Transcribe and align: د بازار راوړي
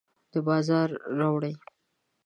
د 0.31 0.35
بازار 0.47 0.89
راوړي 1.19 1.53